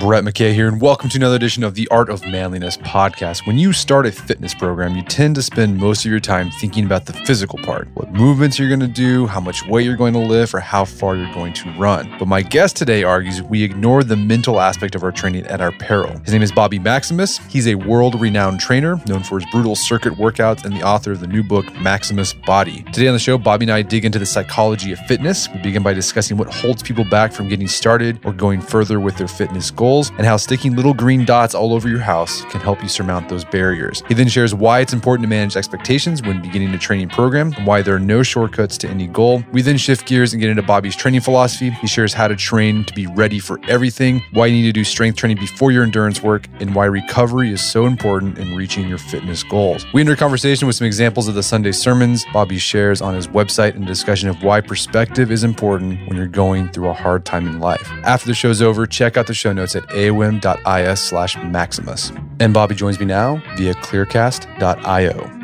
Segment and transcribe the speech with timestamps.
[0.00, 3.46] Brett McKay here, and welcome to another edition of the Art of Manliness podcast.
[3.46, 6.86] When you start a fitness program, you tend to spend most of your time thinking
[6.86, 10.14] about the physical part what movements you're going to do, how much weight you're going
[10.14, 12.10] to lift, or how far you're going to run.
[12.18, 15.70] But my guest today argues we ignore the mental aspect of our training at our
[15.70, 16.18] peril.
[16.20, 17.36] His name is Bobby Maximus.
[17.48, 21.20] He's a world renowned trainer known for his brutal circuit workouts and the author of
[21.20, 22.84] the new book, Maximus Body.
[22.84, 25.46] Today on the show, Bobby and I dig into the psychology of fitness.
[25.50, 29.18] We begin by discussing what holds people back from getting started or going further with
[29.18, 32.82] their fitness goals and how sticking little green dots all over your house can help
[32.82, 34.02] you surmount those barriers.
[34.08, 37.66] He then shares why it's important to manage expectations when beginning a training program and
[37.66, 39.42] why there are no shortcuts to any goal.
[39.52, 41.70] We then shift gears and get into Bobby's training philosophy.
[41.70, 44.84] He shares how to train to be ready for everything, why you need to do
[44.84, 48.98] strength training before your endurance work, and why recovery is so important in reaching your
[48.98, 49.84] fitness goals.
[49.92, 53.26] We enter a conversation with some examples of the Sunday sermons Bobby shares on his
[53.26, 57.24] website and a discussion of why perspective is important when you're going through a hard
[57.24, 57.90] time in life.
[58.04, 62.12] After the show's over, check out the show notes at slash maximus.
[62.38, 65.40] And Bobby joins me now via clearcast.io.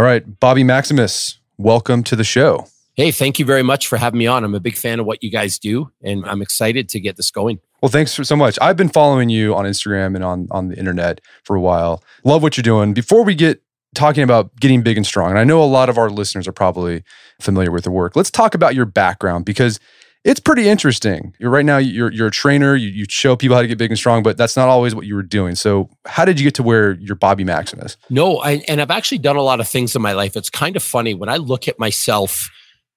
[0.00, 2.66] All right, Bobby Maximus, welcome to the show.
[2.94, 4.44] Hey, thank you very much for having me on.
[4.44, 7.30] I'm a big fan of what you guys do, and I'm excited to get this
[7.30, 7.60] going.
[7.82, 8.58] Well, thanks so much.
[8.60, 12.02] I've been following you on Instagram and on on the internet for a while.
[12.24, 12.92] Love what you're doing.
[12.92, 13.62] Before we get
[13.94, 16.52] talking about getting big and strong, and I know a lot of our listeners are
[16.52, 17.02] probably
[17.40, 18.16] familiar with the work.
[18.16, 19.80] Let's talk about your background because
[20.24, 21.34] it's pretty interesting.
[21.38, 22.76] You're right now you're you're a trainer.
[22.76, 25.06] You, you show people how to get big and strong, but that's not always what
[25.06, 25.54] you were doing.
[25.54, 27.96] So, how did you get to where you're Bobby Maximus?
[28.10, 30.36] No, I, and I've actually done a lot of things in my life.
[30.36, 32.50] It's kind of funny when I look at myself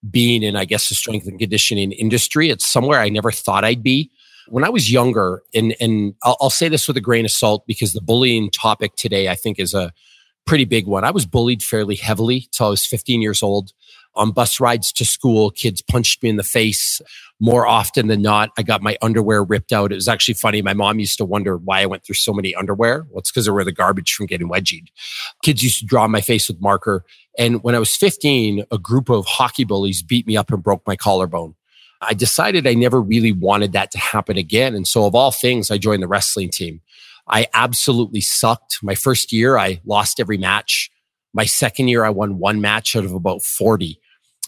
[0.09, 2.49] being in, I guess, the strength and conditioning industry.
[2.49, 4.11] It's somewhere I never thought I'd be.
[4.47, 7.65] When I was younger, and and I'll, I'll say this with a grain of salt
[7.67, 9.91] because the bullying topic today I think is a
[10.45, 11.03] pretty big one.
[11.03, 13.71] I was bullied fairly heavily till I was 15 years old.
[14.15, 17.01] On bus rides to school, kids punched me in the face.
[17.39, 19.91] More often than not, I got my underwear ripped out.
[19.91, 20.61] It was actually funny.
[20.61, 23.07] My mom used to wonder why I went through so many underwear.
[23.09, 24.87] Well, it's because they were the garbage from getting wedgied.
[25.41, 27.03] Kids used to draw my face with marker.
[27.39, 30.83] And when I was 15, a group of hockey bullies beat me up and broke
[30.85, 31.55] my collarbone.
[32.07, 34.75] I decided I never really wanted that to happen again.
[34.75, 36.81] And so, of all things, I joined the wrestling team.
[37.27, 38.79] I absolutely sucked.
[38.81, 40.91] My first year, I lost every match.
[41.33, 43.99] My second year, I won one match out of about 40.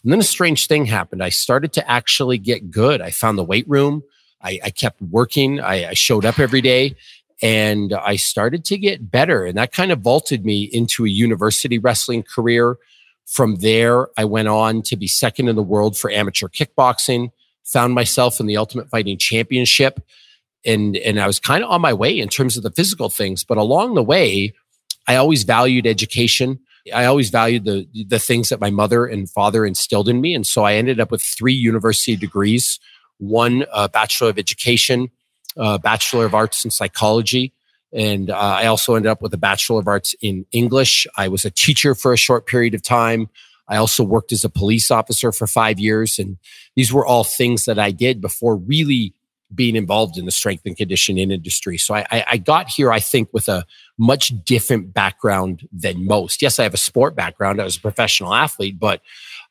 [0.04, 1.24] And then a strange thing happened.
[1.24, 3.02] I started to actually get good.
[3.02, 4.04] I found the weight room.
[4.42, 5.60] I, I kept working.
[5.60, 6.96] I, I showed up every day
[7.42, 9.46] and I started to get better.
[9.46, 12.78] And that kind of vaulted me into a university wrestling career.
[13.26, 17.32] From there, I went on to be second in the world for amateur kickboxing
[17.66, 20.00] found myself in the Ultimate Fighting Championship.
[20.66, 23.44] And, and I was kind of on my way in terms of the physical things.
[23.44, 24.54] But along the way,
[25.08, 26.60] I always valued education.
[26.94, 30.34] I always valued the, the things that my mother and father instilled in me.
[30.36, 32.80] And so I ended up with three university degrees
[33.18, 35.10] one uh, Bachelor of Education,
[35.58, 37.54] uh, Bachelor of Arts in Psychology.
[37.94, 41.08] And uh, I also ended up with a Bachelor of Arts in English.
[41.16, 43.30] I was a teacher for a short period of time.
[43.68, 46.20] I also worked as a police officer for five years.
[46.20, 46.38] And
[46.76, 49.14] these were all things that I did before really
[49.54, 51.78] being involved in the strength and conditioning industry.
[51.78, 53.66] So I, I, got here, I think, with a
[53.98, 56.42] much different background than most.
[56.42, 57.62] Yes, I have a sport background.
[57.62, 59.02] I was a professional athlete, but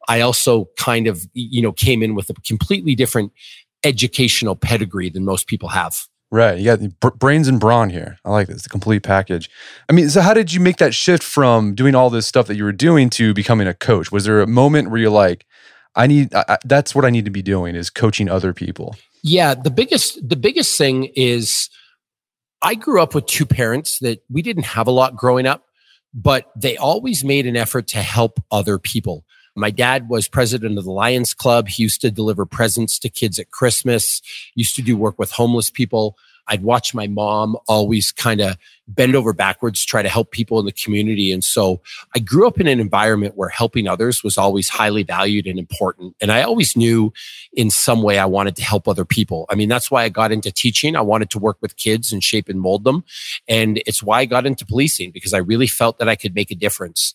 [0.09, 3.33] I also kind of, you know, came in with a completely different
[3.85, 6.07] educational pedigree than most people have.
[6.35, 6.59] Right.
[6.59, 8.19] You got brains and brawn here.
[8.25, 9.49] I like this, the complete package.
[9.89, 12.57] I mean, so how did you make that shift from doing all this stuff that
[12.57, 14.11] you were doing to becoming a coach?
[14.11, 15.47] Was there a moment where you're like,
[15.95, 18.97] I need, I, that's what I need to be doing is coaching other people?
[19.23, 19.55] Yeah.
[19.55, 21.71] The biggest, the biggest thing is
[22.63, 25.63] I grew up with two parents that we didn't have a lot growing up,
[26.13, 29.25] but they always made an effort to help other people.
[29.57, 31.69] My dad was president of the Lions Club.
[31.69, 34.21] He used to deliver presents to kids at Christmas,
[34.55, 36.17] used to do work with homeless people.
[36.47, 38.57] I'd watch my mom always kind of
[38.87, 41.33] bend over backwards, try to help people in the community.
[41.33, 41.81] And so
[42.15, 46.15] I grew up in an environment where helping others was always highly valued and important.
[46.21, 47.13] And I always knew
[47.55, 49.47] in some way I wanted to help other people.
[49.49, 50.97] I mean, that's why I got into teaching.
[50.97, 53.05] I wanted to work with kids and shape and mold them.
[53.49, 56.51] And it's why I got into policing because I really felt that I could make
[56.51, 57.15] a difference.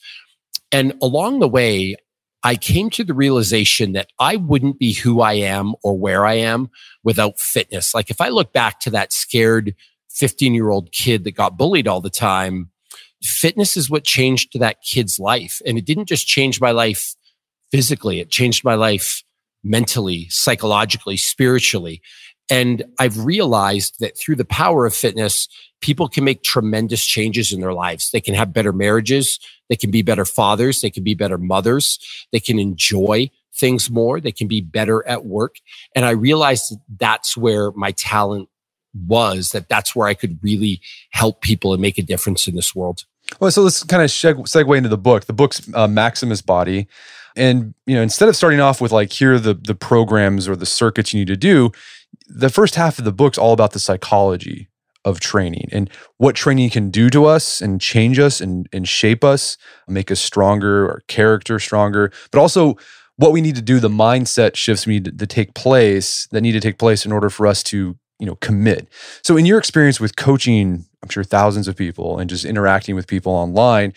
[0.71, 1.97] And along the way,
[2.43, 6.35] I came to the realization that I wouldn't be who I am or where I
[6.35, 6.69] am
[7.03, 7.93] without fitness.
[7.93, 9.75] Like if I look back to that scared
[10.11, 12.71] 15 year old kid that got bullied all the time,
[13.21, 15.61] fitness is what changed that kid's life.
[15.65, 17.15] And it didn't just change my life
[17.71, 19.23] physically, it changed my life
[19.63, 22.01] mentally, psychologically, spiritually.
[22.49, 25.47] And I've realized that through the power of fitness,
[25.81, 28.11] people can make tremendous changes in their lives.
[28.11, 29.39] They can have better marriages.
[29.69, 30.81] They can be better fathers.
[30.81, 31.99] They can be better mothers.
[32.31, 34.19] They can enjoy things more.
[34.19, 35.57] They can be better at work.
[35.95, 38.49] And I realized that that's where my talent
[39.07, 40.81] was, that that's where I could really
[41.11, 43.05] help people and make a difference in this world.
[43.39, 45.25] Well, so let's kind of segue into the book.
[45.25, 46.87] The book's uh, Maximus Body.
[47.35, 50.55] And, you know, instead of starting off with like, here are the, the programs or
[50.55, 51.71] the circuits you need to do,
[52.27, 54.69] the first half of the book's all about the psychology
[55.05, 59.23] of training and what training can do to us and change us and, and shape
[59.23, 59.57] us,
[59.87, 62.77] make us stronger, our character stronger, but also
[63.15, 66.41] what we need to do, the mindset shifts we need to, to take place that
[66.41, 68.87] need to take place in order for us to, you know, commit.
[69.23, 73.07] So in your experience with coaching, I'm sure thousands of people and just interacting with
[73.07, 73.93] people online,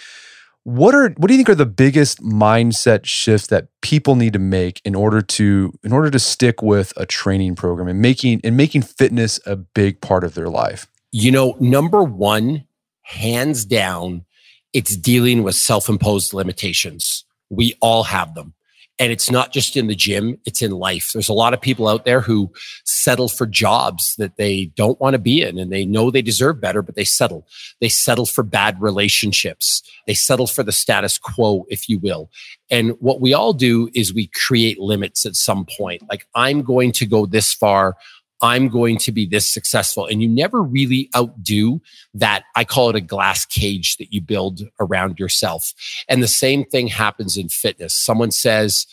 [0.65, 4.39] what are what do you think are the biggest mindset shifts that people need to
[4.39, 8.57] make in order to in order to stick with a training program and making and
[8.57, 10.87] making fitness a big part of their life?
[11.11, 12.65] You know, number one,
[13.03, 14.25] hands down,
[14.73, 17.25] it's dealing with self imposed limitations.
[17.51, 18.55] We all have them.
[19.03, 21.11] And it's not just in the gym, it's in life.
[21.13, 22.53] There's a lot of people out there who
[22.85, 26.61] settle for jobs that they don't want to be in and they know they deserve
[26.61, 27.45] better, but they settle.
[27.81, 29.83] They settle for bad relationships.
[30.07, 32.31] They settle for the status quo, if you will.
[32.71, 36.05] And what we all do is we create limits at some point.
[36.09, 37.97] Like, I'm going to go this far.
[38.43, 40.07] I'm going to be this successful.
[40.07, 41.81] And you never really outdo
[42.15, 42.45] that.
[42.57, 45.73] I call it a glass cage that you build around yourself.
[46.09, 47.95] And the same thing happens in fitness.
[47.95, 48.87] Someone says,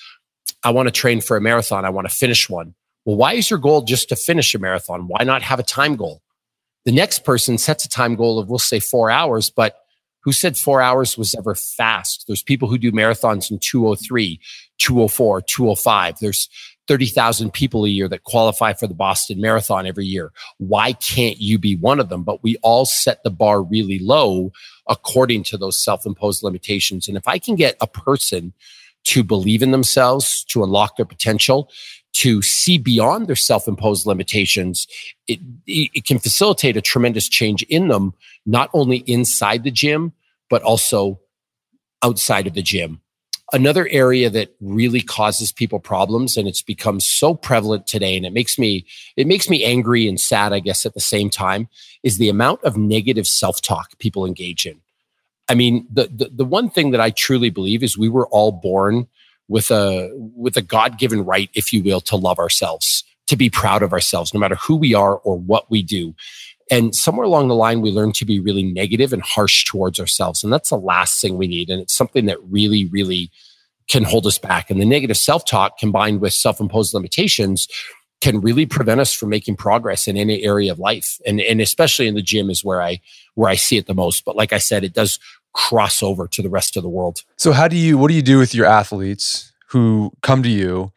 [0.63, 1.84] I want to train for a marathon.
[1.84, 2.75] I want to finish one.
[3.06, 5.07] Well, why is your goal just to finish a marathon?
[5.07, 6.22] Why not have a time goal?
[6.86, 9.78] The next person sets a time goal of, we'll say four hours, but
[10.22, 12.25] who said four hours was ever fast?
[12.28, 14.40] There's people who do marathons in 203,
[14.78, 16.19] 204, 205.
[16.19, 16.50] There's
[16.89, 20.31] 30,000 people a year that qualify for the Boston Marathon every year.
[20.57, 22.24] Why can't you be one of them?
[22.24, 24.51] But we all set the bar really low
[24.88, 27.07] according to those self imposed limitations.
[27.07, 28.53] And if I can get a person
[29.03, 31.69] to believe in themselves, to unlock their potential,
[32.13, 34.88] to see beyond their self imposed limitations,
[35.27, 38.15] it, it can facilitate a tremendous change in them,
[38.47, 40.12] not only inside the gym,
[40.50, 41.19] but also
[42.03, 43.00] outside of the gym.
[43.51, 48.34] Another area that really causes people problems and it's become so prevalent today and it
[48.34, 48.86] makes me
[49.18, 51.68] it makes me angry and sad I guess at the same time
[52.04, 54.80] is the amount of negative self-talk people engage in.
[55.50, 58.51] I mean, the, the the one thing that I truly believe is we were all
[58.51, 59.07] born
[59.48, 63.81] with a with a God-given right if you will to love ourselves, to be proud
[63.81, 66.13] of ourselves no matter who we are or what we do.
[66.72, 70.44] And somewhere along the line, we learn to be really negative and harsh towards ourselves.
[70.44, 71.70] And that's the last thing we need.
[71.70, 73.32] And it's something that really, really
[73.88, 74.70] can hold us back.
[74.70, 77.68] And the negative self talk combined with self imposed limitations
[78.22, 81.20] can really prevent us from making progress in any area of life.
[81.26, 83.00] And, and especially in the gym is where I,
[83.36, 84.26] where I see it the most.
[84.26, 85.20] But like I said, it does
[85.54, 87.24] cross over to the rest of the world.
[87.38, 90.92] So how do you, what do you do with your athletes who come to you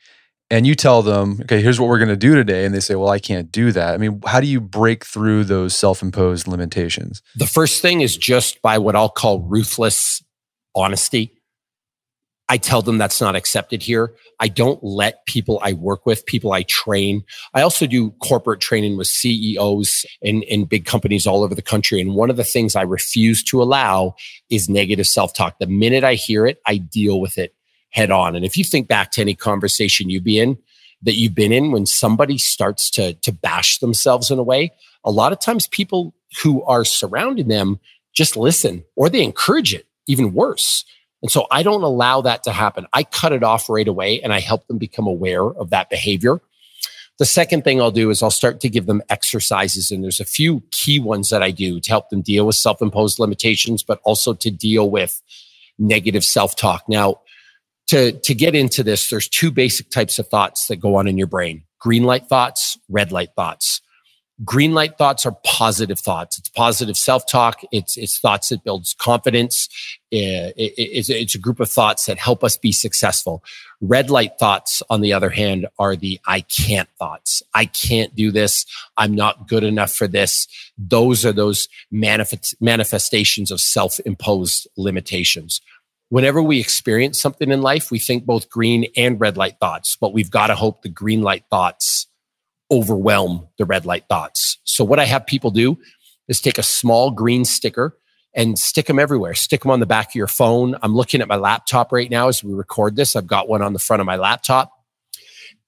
[0.52, 2.66] and you tell them, okay, here's what we're going to do today.
[2.66, 3.94] And they say, well, I can't do that.
[3.94, 7.23] I mean, how do you break through those self imposed limitations?
[7.37, 10.23] The first thing is just by what I'll call ruthless
[10.75, 11.32] honesty.
[12.50, 14.14] I tell them that's not accepted here.
[14.40, 17.25] I don't let people I work with, people I train.
[17.54, 21.99] I also do corporate training with CEOs in, in big companies all over the country.
[21.99, 24.16] And one of the things I refuse to allow
[24.50, 25.61] is negative self talk.
[25.61, 27.54] The minute I hear it, I deal with it
[27.92, 28.34] head on.
[28.34, 30.58] And if you think back to any conversation you've been
[31.02, 34.72] that you've been in, when somebody starts to to bash themselves in a way,
[35.04, 37.78] a lot of times people who are surrounding them
[38.12, 39.87] just listen or they encourage it.
[40.08, 40.84] Even worse.
[41.22, 42.87] And so I don't allow that to happen.
[42.92, 46.40] I cut it off right away and I help them become aware of that behavior.
[47.18, 49.92] The second thing I'll do is I'll start to give them exercises.
[49.92, 52.82] And there's a few key ones that I do to help them deal with self
[52.82, 55.22] imposed limitations, but also to deal with
[55.78, 56.88] negative self talk.
[56.88, 57.20] Now,
[57.88, 61.18] To, to get into this, there's two basic types of thoughts that go on in
[61.18, 63.80] your brain green light thoughts, red light thoughts.
[64.44, 66.38] Green light thoughts are positive thoughts.
[66.38, 67.60] It's positive self talk.
[67.70, 69.68] It's, it's thoughts that builds confidence.
[70.12, 73.44] Uh, it, it, it's, it's a group of thoughts that help us be successful.
[73.80, 77.42] Red light thoughts, on the other hand, are the I can't thoughts.
[77.52, 78.64] I can't do this.
[78.96, 80.46] I'm not good enough for this.
[80.78, 85.60] Those are those manifest, manifestations of self imposed limitations.
[86.12, 90.12] Whenever we experience something in life, we think both green and red light thoughts, but
[90.12, 92.07] we've got to hope the green light thoughts
[92.71, 94.59] overwhelm the red light thoughts.
[94.64, 95.78] So what I have people do
[96.28, 97.97] is take a small green sticker
[98.35, 99.33] and stick them everywhere.
[99.33, 100.76] Stick them on the back of your phone.
[100.83, 103.16] I'm looking at my laptop right now as we record this.
[103.16, 104.71] I've got one on the front of my laptop.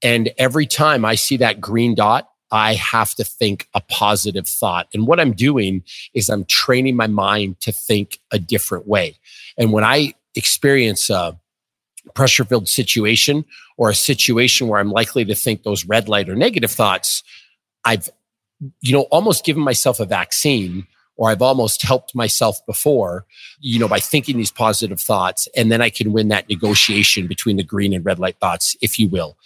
[0.02, 4.88] And every time I see that green dot, I have to think a positive thought.
[4.92, 9.16] And what I'm doing is I'm training my mind to think a different way.
[9.56, 11.38] And when I experience a
[12.14, 13.44] pressure filled situation
[13.76, 17.22] or a situation where I'm likely to think those red light or negative thoughts,
[17.84, 18.10] I've,
[18.80, 20.86] you know, almost given myself a vaccine
[21.16, 23.24] or I've almost helped myself before,
[23.60, 25.48] you know, by thinking these positive thoughts.
[25.56, 28.98] And then I can win that negotiation between the green and red light thoughts, if
[28.98, 29.36] you will.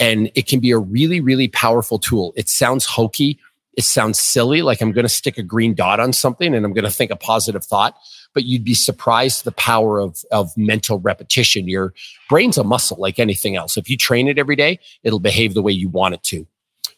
[0.00, 2.32] And it can be a really, really powerful tool.
[2.34, 3.38] It sounds hokey.
[3.74, 6.72] It sounds silly, like I'm going to stick a green dot on something and I'm
[6.72, 7.96] going to think a positive thought
[8.34, 11.68] but you'd be surprised the power of, of mental repetition.
[11.68, 11.92] Your
[12.28, 13.76] brain's a muscle like anything else.
[13.76, 16.46] If you train it every day, it'll behave the way you want it to.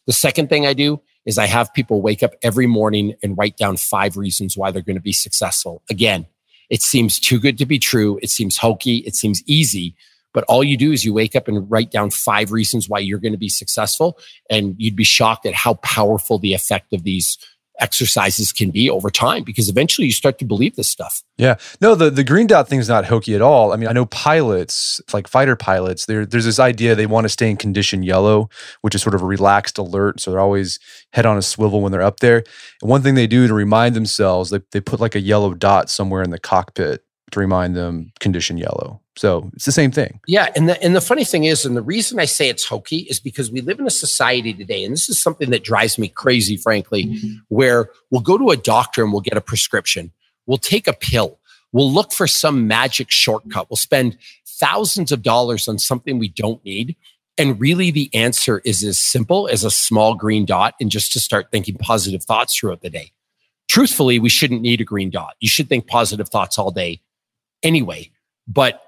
[0.06, 3.56] The second thing I do is I have people wake up every morning and write
[3.56, 5.82] down five reasons why they're going to be successful.
[5.88, 6.26] Again,
[6.70, 8.18] it seems too good to be true.
[8.22, 8.98] It seems hokey.
[8.98, 9.96] It seems easy.
[10.34, 13.20] But all you do is you wake up and write down five reasons why you're
[13.20, 14.18] going to be successful.
[14.50, 17.38] And you'd be shocked at how powerful the effect of these
[17.80, 21.22] exercises can be over time because eventually you start to believe this stuff.
[21.36, 21.56] Yeah.
[21.80, 23.72] No, the, the green dot thing is not hokey at all.
[23.72, 27.50] I mean, I know pilots, like fighter pilots, there's this idea they want to stay
[27.50, 28.48] in condition yellow,
[28.82, 30.20] which is sort of a relaxed alert.
[30.20, 30.78] So they're always
[31.12, 32.44] head on a swivel when they're up there.
[32.80, 35.90] And one thing they do to remind themselves, they, they put like a yellow dot
[35.90, 39.00] somewhere in the cockpit to remind them condition yellow.
[39.16, 40.20] So it's the same thing.
[40.26, 40.50] Yeah.
[40.56, 43.20] And the, and the funny thing is, and the reason I say it's hokey is
[43.20, 46.56] because we live in a society today, and this is something that drives me crazy,
[46.56, 47.34] frankly, mm-hmm.
[47.48, 50.10] where we'll go to a doctor and we'll get a prescription.
[50.46, 51.38] We'll take a pill.
[51.72, 53.70] We'll look for some magic shortcut.
[53.70, 54.16] We'll spend
[54.46, 56.96] thousands of dollars on something we don't need.
[57.36, 61.20] And really, the answer is as simple as a small green dot and just to
[61.20, 63.12] start thinking positive thoughts throughout the day.
[63.66, 65.34] Truthfully, we shouldn't need a green dot.
[65.40, 67.00] You should think positive thoughts all day
[67.62, 68.10] anyway.
[68.46, 68.83] But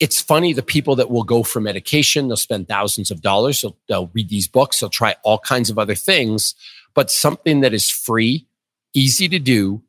[0.00, 3.76] it's funny the people that will go for medication, they'll spend thousands of dollars, they'll,
[3.88, 6.54] they'll read these books, they'll try all kinds of other things,
[6.94, 8.46] but something that is free,
[8.94, 9.82] easy to do,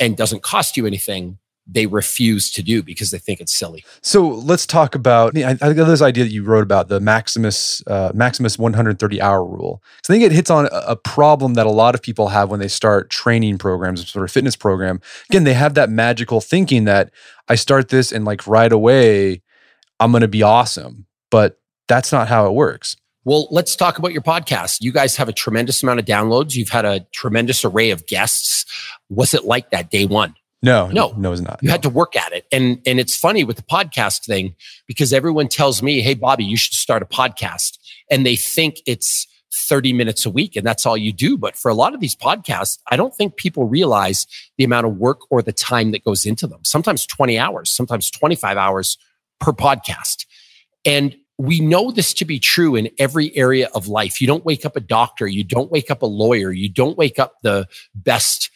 [0.00, 1.38] and doesn't cost you anything
[1.72, 3.84] they refuse to do because they think it's silly.
[4.02, 5.36] So let's talk about.
[5.38, 9.82] I, I this idea that you wrote about the Maximus uh, Maximus 130 hour rule.
[10.02, 12.60] So I think it hits on a, problem that a lot of people have when
[12.60, 15.00] they start training programs, sort of fitness program.
[15.30, 17.12] Again, they have that magical thinking that
[17.48, 19.42] I start this and like right away
[20.00, 22.96] I'm going to be awesome, but that's not how it works.
[23.24, 24.78] Well, let's talk about your podcast.
[24.80, 26.54] You guys have a tremendous amount of downloads.
[26.54, 28.64] You've had a tremendous array of guests.
[29.10, 30.34] Was it like that day one?
[30.62, 31.58] No, no, no, it's not.
[31.62, 31.72] You no.
[31.72, 32.46] had to work at it.
[32.52, 34.54] And and it's funny with the podcast thing
[34.86, 37.78] because everyone tells me, "Hey Bobby, you should start a podcast."
[38.10, 41.36] And they think it's 30 minutes a week and that's all you do.
[41.36, 44.26] But for a lot of these podcasts, I don't think people realize
[44.58, 46.60] the amount of work or the time that goes into them.
[46.64, 48.98] Sometimes 20 hours, sometimes 25 hours
[49.40, 50.26] per podcast.
[50.84, 54.20] And we know this to be true in every area of life.
[54.20, 57.18] You don't wake up a doctor, you don't wake up a lawyer, you don't wake
[57.18, 58.50] up the best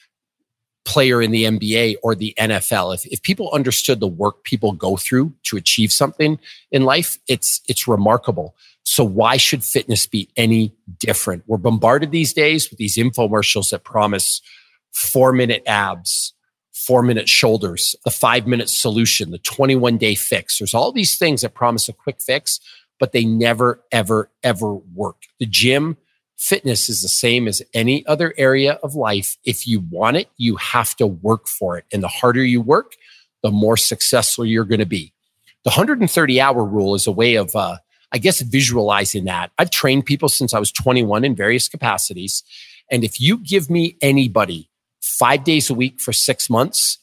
[0.85, 2.95] player in the NBA or the NFL.
[2.95, 6.39] If, if people understood the work people go through to achieve something
[6.71, 8.55] in life, it's it's remarkable.
[8.83, 11.45] So why should fitness be any different?
[11.47, 14.43] We're bombarded these days with these infomercials that promise
[14.93, 16.34] four minute abs,
[16.87, 20.59] four minute shoulders, the five minute solution, the 21 day fix.
[20.59, 22.61] There's all these things that promise a quick fix,
[22.99, 25.23] but they never, ever, ever work.
[25.39, 25.97] The gym
[26.37, 29.37] fitness is the same as any other area of life.
[29.45, 31.85] If you want it, you have to work for it.
[31.93, 32.97] And the harder you work,
[33.43, 35.13] the more successful you're going to be.
[35.65, 37.77] The 130 hour rule is a way of, uh,
[38.13, 39.51] I guess, visualizing that.
[39.59, 42.43] I've trained people since I was 21 in various capacities.
[42.91, 44.69] And if you give me anybody
[45.05, 46.99] five days a week for six months,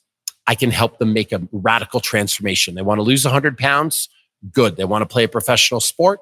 [0.48, 2.74] I can help them make a radical transformation.
[2.74, 4.10] They want to lose 100 pounds?
[4.51, 4.75] Good.
[4.75, 6.20] They want to play a professional sport?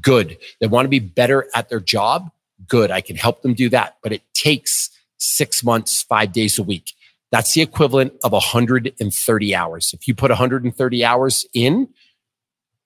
[0.00, 0.38] Good.
[0.60, 2.30] They want to be better at their job?
[2.66, 2.90] Good.
[2.90, 3.98] I can help them do that.
[4.02, 4.88] But it takes
[5.18, 6.94] six months, five days a week.
[7.30, 9.92] That's the equivalent of 130 hours.
[9.92, 11.88] If you put 130 hours in,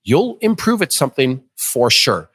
[0.03, 2.29] you'll improve at something for sure.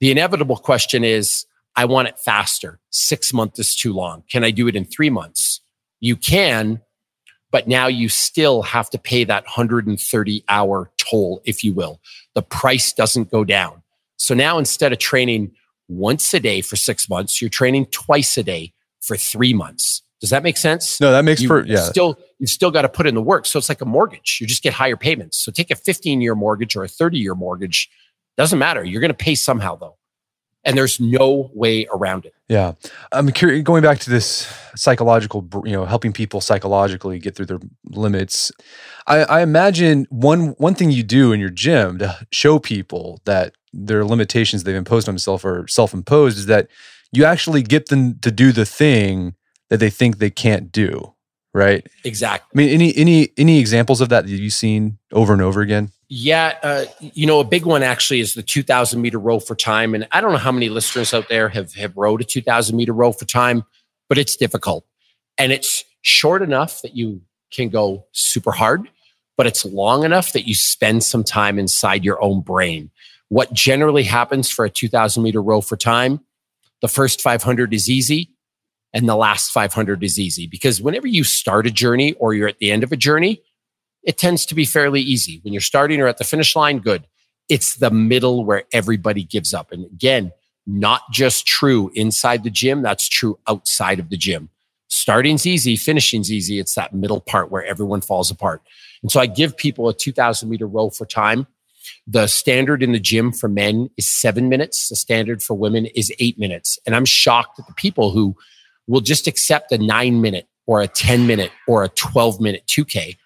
[0.00, 2.80] The inevitable question is, I want it faster.
[2.90, 4.24] Six months is too long.
[4.30, 5.60] Can I do it in three months?
[6.00, 6.80] You can,
[7.50, 12.00] but now you still have to pay that 130 hour toll, if you will.
[12.34, 13.82] The price doesn't go down.
[14.16, 15.52] So now instead of training
[15.88, 20.02] once a day for six months, you're training twice a day for three months.
[20.20, 20.98] Does that make sense?
[20.98, 21.76] No, that makes you for yeah.
[21.76, 23.44] Still, you've still got to put in the work.
[23.44, 24.38] So it's like a mortgage.
[24.40, 25.38] You just get higher payments.
[25.38, 27.90] So take a 15 year mortgage or a 30 year mortgage.
[28.38, 28.82] Doesn't matter.
[28.82, 29.96] You're going to pay somehow though
[30.66, 32.34] and there's no way around it.
[32.48, 32.72] Yeah,
[33.12, 33.62] I'm curious.
[33.62, 38.52] Going back to this psychological, you know, helping people psychologically get through their limits.
[39.06, 43.54] I, I imagine one one thing you do in your gym to show people that
[43.72, 46.68] their limitations they've imposed on themselves are self-imposed is that
[47.12, 49.34] you actually get them to do the thing
[49.70, 51.14] that they think they can't do
[51.52, 55.42] right exactly i mean any any any examples of that that you've seen over and
[55.42, 59.40] over again yeah, uh, you know, a big one actually is the 2,000 meter row
[59.40, 59.94] for time.
[59.94, 62.92] And I don't know how many listeners out there have, have rowed a 2,000 meter
[62.92, 63.64] row for time,
[64.08, 64.86] but it's difficult.
[65.36, 68.88] And it's short enough that you can go super hard,
[69.36, 72.90] but it's long enough that you spend some time inside your own brain.
[73.28, 76.20] What generally happens for a 2,000 meter row for time,
[76.82, 78.30] the first 500 is easy
[78.92, 82.58] and the last 500 is easy because whenever you start a journey or you're at
[82.58, 83.42] the end of a journey,
[84.06, 85.40] it tends to be fairly easy.
[85.42, 87.06] When you're starting or at the finish line, good.
[87.48, 89.72] It's the middle where everybody gives up.
[89.72, 90.32] And again,
[90.66, 94.48] not just true inside the gym, that's true outside of the gym.
[94.88, 96.60] Starting's easy, finishing's easy.
[96.60, 98.62] It's that middle part where everyone falls apart.
[99.02, 101.48] And so I give people a 2000 meter row for time.
[102.06, 104.88] The standard in the gym for men is seven minutes.
[104.88, 106.78] The standard for women is eight minutes.
[106.86, 108.36] And I'm shocked at the people who
[108.86, 113.16] will just accept a nine minute or a 10 minute or a 12 minute 2K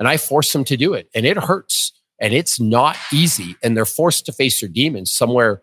[0.00, 1.08] and I force them to do it.
[1.14, 3.54] And it hurts and it's not easy.
[3.62, 5.62] And they're forced to face their demons somewhere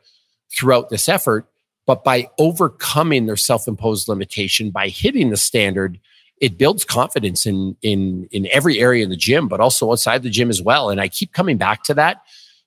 [0.55, 1.47] throughout this effort.
[1.87, 5.99] But by overcoming their self imposed limitation, by hitting the standard,
[6.39, 10.29] it builds confidence in, in, in every area in the gym, but also outside the
[10.29, 10.89] gym as well.
[10.89, 12.21] And I keep coming back to that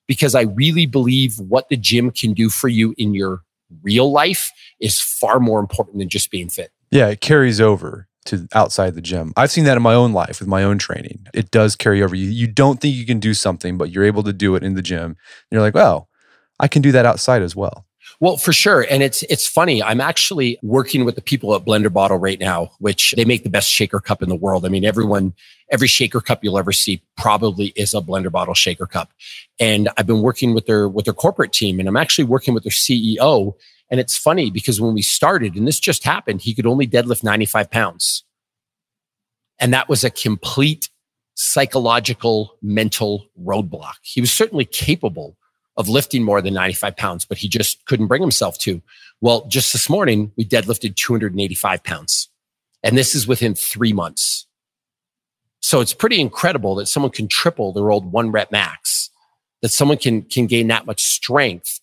[0.07, 3.43] because I really believe what the gym can do for you in your
[3.81, 6.71] real life is far more important than just being fit.
[6.89, 9.33] Yeah, it carries over to outside the gym.
[9.35, 11.25] I've seen that in my own life with my own training.
[11.33, 12.15] It does carry over.
[12.15, 14.75] You you don't think you can do something, but you're able to do it in
[14.75, 15.03] the gym.
[15.05, 15.17] And
[15.51, 16.07] you're like, "Oh,
[16.59, 17.85] I can do that outside as well."
[18.19, 18.85] Well, for sure.
[18.87, 19.81] And it's it's funny.
[19.81, 23.49] I'm actually working with the people at Blender Bottle right now, which they make the
[23.49, 24.63] best shaker cup in the world.
[24.63, 25.33] I mean, everyone,
[25.71, 29.11] every shaker cup you'll ever see probably is a Blender Bottle shaker cup.
[29.59, 32.63] And I've been working with their with their corporate team and I'm actually working with
[32.63, 33.53] their CEO
[33.91, 37.23] and it's funny because when we started, and this just happened, he could only deadlift
[37.23, 38.23] 95 pounds.
[39.59, 40.89] And that was a complete
[41.35, 43.95] psychological, mental roadblock.
[44.01, 45.35] He was certainly capable
[45.75, 48.81] of lifting more than 95 pounds, but he just couldn't bring himself to.
[49.19, 52.29] Well, just this morning, we deadlifted 285 pounds.
[52.83, 54.47] And this is within three months.
[55.59, 59.09] So it's pretty incredible that someone can triple their old one rep max,
[59.61, 61.80] that someone can, can gain that much strength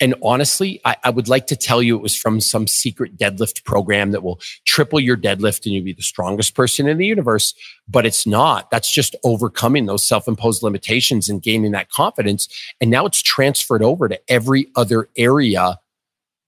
[0.00, 3.64] and honestly, I, I, would like to tell you it was from some secret deadlift
[3.64, 7.54] program that will triple your deadlift and you'll be the strongest person in the universe.
[7.88, 8.70] But it's not.
[8.70, 12.48] That's just overcoming those self imposed limitations and gaining that confidence.
[12.80, 15.78] And now it's transferred over to every other area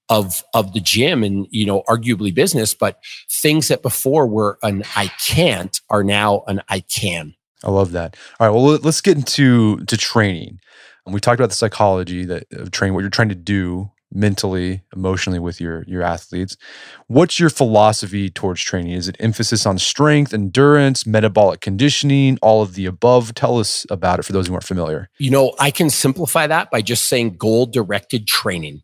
[0.09, 2.75] of, of the gym and, you know, arguably business.
[2.75, 7.35] But things that before were an I can't are now an I can.
[7.65, 8.17] I love that.
[8.39, 8.55] All right.
[8.55, 10.61] Well, let's get into to training.
[11.07, 14.83] And we talked about the psychology that of training, what you're trying to do mentally,
[14.95, 16.57] emotionally with your your athletes.
[17.07, 18.93] What's your philosophy towards training?
[18.93, 23.35] Is it emphasis on strength, endurance, metabolic conditioning, all of the above?
[23.35, 25.09] Tell us about it for those who aren't familiar.
[25.19, 28.83] You know, I can simplify that by just saying goal directed training.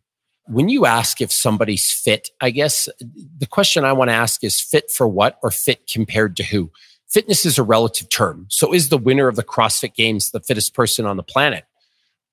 [0.48, 4.60] When you ask if somebody's fit, I guess the question I want to ask is
[4.60, 6.70] fit for what or fit compared to who?
[7.08, 8.46] Fitness is a relative term.
[8.48, 11.64] So is the winner of the CrossFit Games the fittest person on the planet?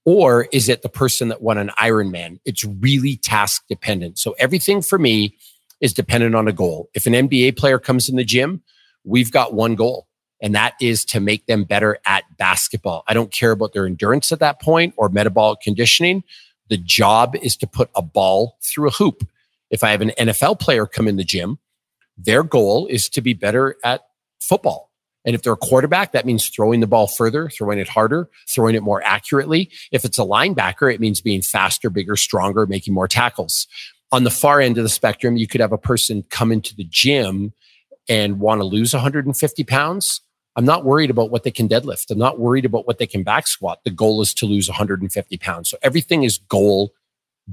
[0.05, 2.39] Or is it the person that won an Ironman?
[2.45, 4.19] It's really task dependent.
[4.19, 5.37] So everything for me
[5.79, 6.89] is dependent on a goal.
[6.93, 8.61] If an NBA player comes in the gym,
[9.03, 10.07] we've got one goal,
[10.41, 13.03] and that is to make them better at basketball.
[13.07, 16.23] I don't care about their endurance at that point or metabolic conditioning.
[16.69, 19.27] The job is to put a ball through a hoop.
[19.69, 21.59] If I have an NFL player come in the gym,
[22.17, 24.01] their goal is to be better at
[24.39, 24.92] football.
[25.25, 28.75] And if they're a quarterback, that means throwing the ball further, throwing it harder, throwing
[28.75, 29.71] it more accurately.
[29.91, 33.67] If it's a linebacker, it means being faster, bigger, stronger, making more tackles.
[34.11, 36.83] On the far end of the spectrum, you could have a person come into the
[36.83, 37.53] gym
[38.09, 40.21] and want to lose 150 pounds,
[40.55, 42.11] I'm not worried about what they can deadlift.
[42.11, 43.79] I'm not worried about what they can back squat.
[43.83, 45.69] The goal is to lose 150 pounds.
[45.69, 46.93] So everything is goal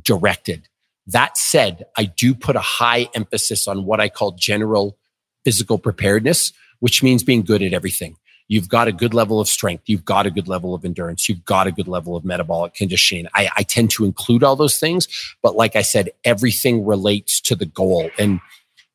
[0.03, 0.69] directed.
[1.07, 4.99] That said, I do put a high emphasis on what I call general
[5.45, 8.17] physical preparedness, which means being good at everything.
[8.49, 9.85] You've got a good level of strength.
[9.87, 11.29] You've got a good level of endurance.
[11.29, 13.29] You've got a good level of metabolic conditioning.
[13.33, 15.07] I, I tend to include all those things.
[15.41, 18.11] But like I said, everything relates to the goal.
[18.19, 18.41] And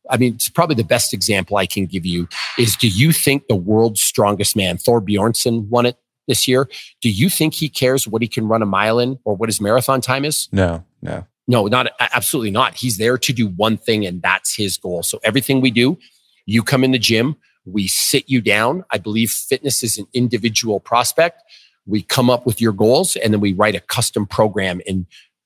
[0.09, 3.47] I mean, it's probably the best example I can give you is do you think
[3.47, 6.67] the world's strongest man, Thor Bjornsson, won it this year?
[7.01, 9.61] Do you think he cares what he can run a mile in or what his
[9.61, 10.49] marathon time is?
[10.51, 11.25] No, no.
[11.47, 12.73] No, not absolutely not.
[12.73, 15.03] He's there to do one thing and that's his goal.
[15.03, 15.97] So everything we do,
[16.45, 18.85] you come in the gym, we sit you down.
[18.91, 21.43] I believe fitness is an individual prospect.
[21.85, 25.05] We come up with your goals and then we write a custom program and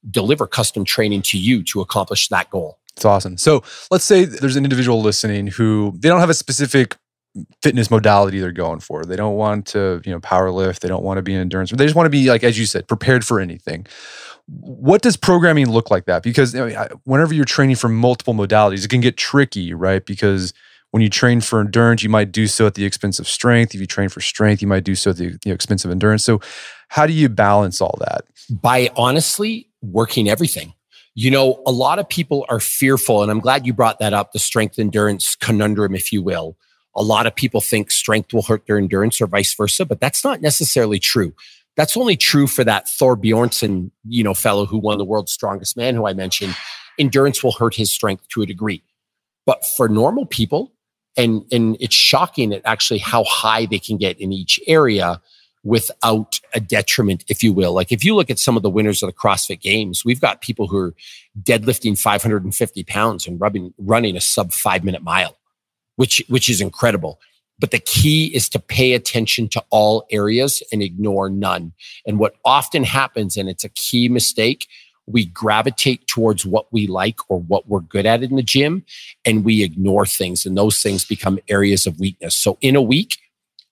[0.10, 2.80] deliver custom training to you to accomplish that goal.
[2.96, 3.38] It's awesome.
[3.38, 6.98] So let's say there's an individual listening who they don't have a specific
[7.62, 9.06] fitness modality they're going for.
[9.06, 10.82] They don't want to, you know, power lift.
[10.82, 11.72] They don't want to be in endurance.
[11.72, 13.86] They just want to be like, as you said, prepared for anything.
[14.48, 16.24] What does programming look like that?
[16.24, 16.54] Because
[17.04, 20.04] whenever you're training for multiple modalities, it can get tricky, right?
[20.04, 20.54] Because
[20.92, 23.76] when you train for endurance, you might do so at the expense of strength.
[23.76, 25.92] If you train for strength, you might do so at the you know, expense of
[25.92, 26.24] endurance.
[26.24, 26.42] So,
[26.88, 28.26] how do you balance all that?
[28.50, 30.74] By honestly working everything.
[31.14, 34.32] You know, a lot of people are fearful, and I'm glad you brought that up
[34.32, 36.58] the strength endurance conundrum, if you will.
[36.96, 40.24] A lot of people think strength will hurt their endurance or vice versa, but that's
[40.24, 41.34] not necessarily true.
[41.76, 45.78] That's only true for that Thor Bjornsson, you know, fellow who won the world's strongest
[45.78, 46.56] man, who I mentioned.
[46.98, 48.84] Endurance will hurt his strength to a degree.
[49.46, 50.74] But for normal people,
[51.20, 55.22] and, and it's shocking at actually how high they can get in each area
[55.64, 57.74] without a detriment, if you will.
[57.74, 60.42] Like if you look at some of the winners of the CrossFit Games, we've got
[60.42, 60.96] people who are
[61.42, 65.38] deadlifting 550 pounds and rubbing, running a sub five minute mile,
[65.98, 67.20] which which is incredible.
[67.60, 71.74] But the key is to pay attention to all areas and ignore none.
[72.06, 74.66] And what often happens, and it's a key mistake,
[75.10, 78.86] we gravitate towards what we like or what we're good at in the gym,
[79.26, 82.36] and we ignore things, and those things become areas of weakness.
[82.36, 83.18] So in a week,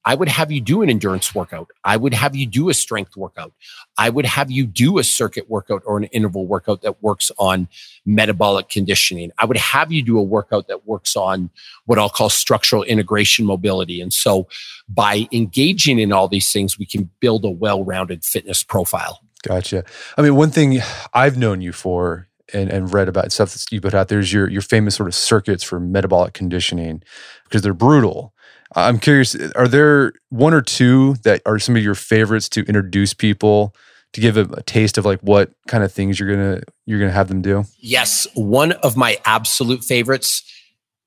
[0.07, 1.69] I would have you do an endurance workout.
[1.83, 3.51] I would have you do a strength workout.
[3.97, 7.67] I would have you do a circuit workout or an interval workout that works on
[8.05, 9.31] metabolic conditioning.
[9.37, 11.49] I would have you do a workout that works on
[11.87, 13.99] what I'll call structural integration mobility.
[13.99, 14.47] And so
[14.87, 19.26] by engaging in all these things, we can build a well rounded fitness profile.
[19.47, 19.83] Gotcha.
[20.17, 20.79] I mean, one thing
[21.13, 24.49] I've known you for and, and read about stuff that you put out there's your
[24.49, 27.03] your famous sort of circuits for metabolic conditioning
[27.43, 28.33] because they're brutal
[28.75, 32.61] I'm curious, eh, are there one or two that are some of your favorites to
[32.65, 33.73] introduce people
[34.13, 37.11] to give a, a, taste of like what kind of things you're gonna you're gonna
[37.11, 37.65] have them do?
[37.79, 40.43] Yes, one of my absolute favorites,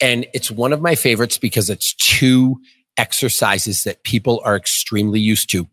[0.01, 2.57] and it's one of my favorites because it's two
[2.97, 5.69] exercises that people are extremely used to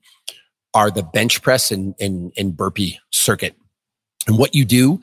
[0.77, 3.55] are the bench press and, and, and burpee circuit.
[4.27, 5.01] And what you do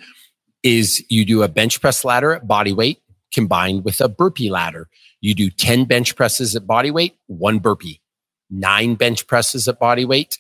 [0.63, 4.89] is you do a bench press ladder at body weight combined with a burpee ladder.
[5.21, 8.01] You do 10 bench presses at body weight, one burpee,
[8.49, 10.39] nine bench presses at body weight,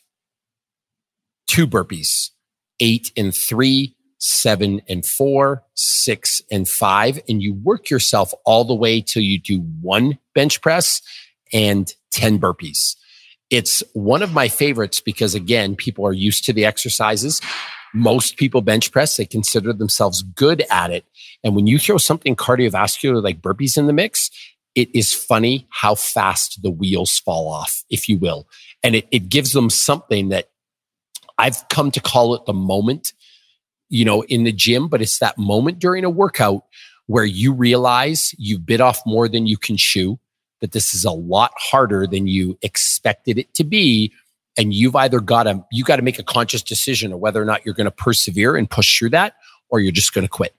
[1.49, 2.31] two burpees,
[2.79, 7.19] eight and three, seven and four, six and five.
[7.29, 11.03] And you work yourself all the way till you do one bench press
[11.53, 12.95] and 10 burpees.
[13.51, 17.41] It's one of my favorites because again, people are used to the exercises.
[17.93, 21.05] Most people bench press, they consider themselves good at it.
[21.45, 24.31] And when you throw something cardiovascular like burpees in the mix,
[24.75, 28.49] it is funny how fast the wheels fall off, if you will.
[28.83, 30.49] And it, it gives them something that
[31.39, 33.13] I've come to call it the moment,
[33.89, 36.65] you know, in the gym, but it's that moment during a workout
[37.07, 40.19] where you realize you bit off more than you can chew,
[40.61, 44.13] that this is a lot harder than you expected it to be.
[44.57, 47.45] And you've either got to, you got to make a conscious decision of whether or
[47.45, 49.35] not you're going to persevere and push through that,
[49.69, 50.55] or you're just going to quit.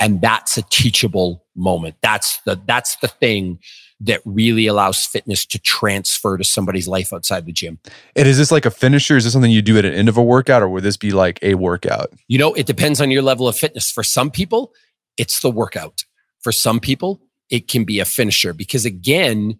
[0.00, 1.96] And that's a teachable moment.
[2.02, 3.58] That's the that's the thing
[4.00, 7.78] that really allows fitness to transfer to somebody's life outside the gym.
[8.14, 9.16] And is this like a finisher?
[9.16, 11.10] Is this something you do at an end of a workout or would this be
[11.10, 12.12] like a workout?
[12.28, 13.90] You know it depends on your level of fitness.
[13.90, 14.72] For some people
[15.16, 16.04] it's the workout.
[16.40, 19.58] For some people it can be a finisher because again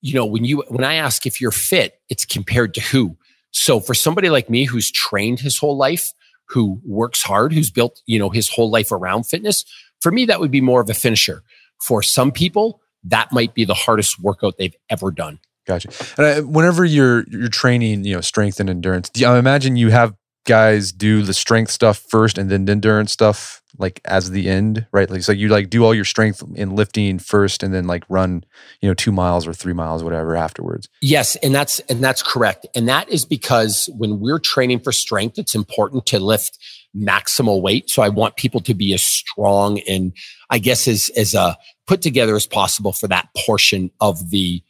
[0.00, 3.16] you know when you when i ask if you're fit it's compared to who
[3.50, 6.12] so for somebody like me who's trained his whole life
[6.52, 9.64] who works hard, who's built, you know, his whole life around fitness.
[10.00, 11.42] For me, that would be more of a finisher.
[11.80, 15.40] For some people, that might be the hardest workout they've ever done.
[15.66, 15.88] Gotcha.
[16.18, 20.14] And I, whenever you're you're training, you know, strength and endurance, I imagine you have
[20.44, 24.86] guys do the strength stuff first and then the endurance stuff like as the end,
[24.92, 25.10] right?
[25.10, 28.44] Like so you like do all your strength in lifting first and then like run,
[28.80, 30.88] you know, 2 miles or 3 miles whatever afterwards.
[31.00, 32.66] Yes, and that's and that's correct.
[32.74, 36.58] And that is because when we're training for strength, it's important to lift
[36.96, 37.90] maximal weight.
[37.90, 40.12] So I want people to be as strong and
[40.48, 41.54] I guess as as uh,
[41.86, 44.62] put together as possible for that portion of the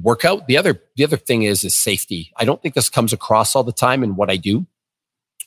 [0.00, 0.46] workout.
[0.46, 2.32] The other the other thing is is safety.
[2.36, 4.66] I don't think this comes across all the time in what I do,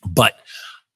[0.08, 0.36] but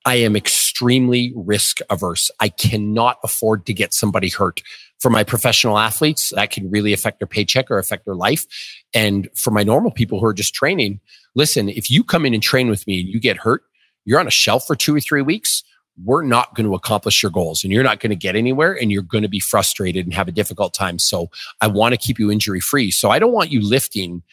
[0.05, 2.29] I am extremely risk averse.
[2.39, 4.61] I cannot afford to get somebody hurt.
[4.99, 8.45] For my professional athletes, that can really affect their paycheck or affect their life.
[8.93, 11.01] And for my normal people who are just training,
[11.35, 13.63] listen, if you come in and train with me and you get hurt,
[14.05, 15.63] you're on a shelf for two or three weeks.
[16.03, 18.91] We're not going to accomplish your goals and you're not going to get anywhere and
[18.91, 20.99] you're going to be frustrated and have a difficult time.
[20.99, 21.29] So
[21.61, 22.89] I want to keep you injury free.
[22.89, 24.23] So I don't want you lifting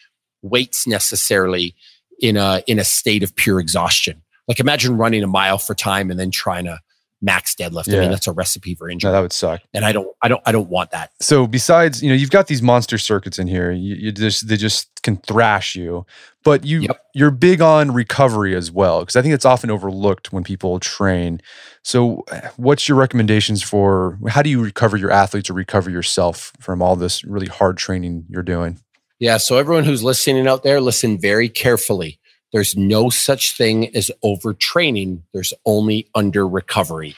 [0.41, 1.75] weights necessarily
[2.19, 4.21] in a, in a state of pure exhaustion.
[4.51, 6.81] Like imagine running a mile for time and then trying to
[7.21, 7.87] max deadlift.
[7.87, 7.99] Yeah.
[7.99, 9.07] I mean, that's a recipe for injury.
[9.07, 9.61] No, that would suck.
[9.73, 11.11] And I don't, I don't, I don't want that.
[11.21, 13.71] So besides, you know, you've got these monster circuits in here.
[13.71, 16.05] You, you just, they just can thrash you.
[16.43, 17.01] But you, yep.
[17.13, 21.39] you're big on recovery as well, because I think it's often overlooked when people train.
[21.81, 22.25] So,
[22.57, 26.97] what's your recommendations for how do you recover your athletes or recover yourself from all
[26.97, 28.81] this really hard training you're doing?
[29.21, 29.37] Yeah.
[29.37, 32.19] So everyone who's listening out there, listen very carefully.
[32.51, 35.23] There's no such thing as overtraining.
[35.33, 37.15] There's only under recovery.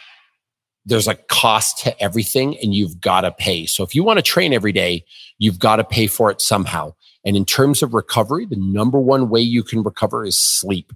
[0.85, 3.65] There's a cost to everything and you've got to pay.
[3.65, 5.05] So if you want to train every day,
[5.39, 6.93] you've got to pay for it somehow.
[7.25, 10.91] And in terms of recovery, the number one way you can recover is sleep.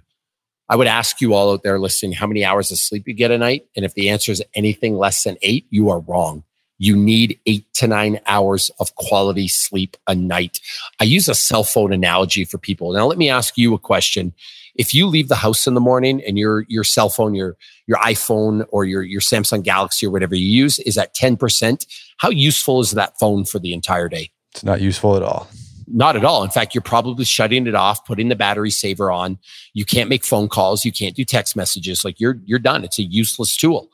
[0.68, 3.30] I would ask you all out there listening how many hours of sleep you get
[3.30, 3.64] a night.
[3.74, 6.44] And if the answer is anything less than eight, you are wrong
[6.78, 10.60] you need eight to nine hours of quality sleep a night.
[11.00, 12.92] I use a cell phone analogy for people.
[12.92, 14.32] Now, let me ask you a question.
[14.76, 17.56] If you leave the house in the morning and your, your cell phone, your,
[17.88, 21.84] your iPhone or your, your Samsung Galaxy or whatever you use is at 10%,
[22.18, 24.30] how useful is that phone for the entire day?
[24.52, 25.48] It's not useful at all.
[25.88, 26.44] Not at all.
[26.44, 29.38] In fact, you're probably shutting it off, putting the battery saver on.
[29.72, 30.84] You can't make phone calls.
[30.84, 32.04] You can't do text messages.
[32.04, 32.84] Like you're, you're done.
[32.84, 33.90] It's a useless tool.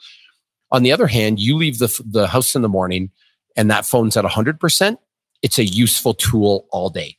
[0.74, 3.12] On the other hand, you leave the, the house in the morning
[3.54, 4.96] and that phone's at 100%,
[5.40, 7.16] it's a useful tool all day.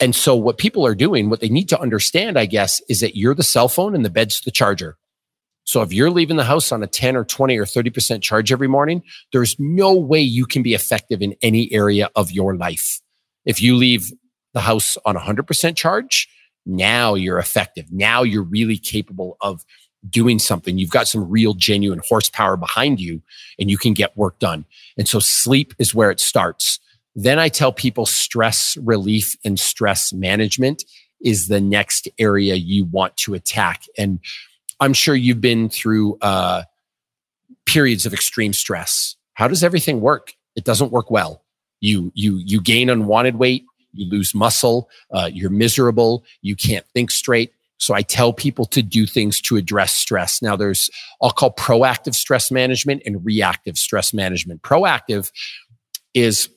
[0.00, 3.16] And so, what people are doing, what they need to understand, I guess, is that
[3.16, 4.96] you're the cell phone and the bed's the charger.
[5.64, 8.66] So, if you're leaving the house on a 10 or 20 or 30% charge every
[8.66, 13.02] morning, there's no way you can be effective in any area of your life.
[13.44, 14.10] If you leave
[14.54, 16.30] the house on 100% charge,
[16.64, 17.92] now you're effective.
[17.92, 19.66] Now you're really capable of
[20.08, 20.78] doing something.
[20.78, 23.22] You've got some real genuine horsepower behind you
[23.58, 24.64] and you can get work done.
[24.98, 26.78] And so sleep is where it starts.
[27.14, 30.84] Then I tell people stress relief and stress management
[31.20, 33.84] is the next area you want to attack.
[33.96, 34.18] And
[34.80, 36.64] I'm sure you've been through uh,
[37.64, 39.16] periods of extreme stress.
[39.34, 40.34] How does everything work?
[40.56, 41.42] It doesn't work well.
[41.80, 43.64] You you you gain unwanted weight.
[43.92, 44.88] You lose muscle.
[45.10, 46.24] Uh, you're miserable.
[46.42, 47.52] You can't think straight.
[47.84, 50.40] So I tell people to do things to address stress.
[50.40, 54.62] Now there's, I'll call proactive stress management and reactive stress management.
[54.62, 55.30] Proactive
[56.14, 56.48] is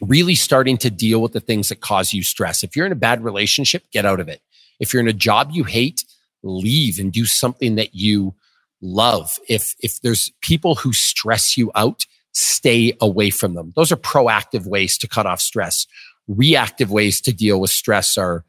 [0.00, 2.62] really starting to deal with the things that cause you stress.
[2.62, 4.42] If you're in a bad relationship, get out of it.
[4.78, 6.04] If you're in a job you hate,
[6.42, 8.34] leave and do something that you
[8.80, 9.38] love.
[9.48, 13.72] If, if there's people who stress you out, stay away from them.
[13.76, 15.86] Those are proactive ways to cut off stress.
[16.26, 18.44] Reactive ways to deal with stress are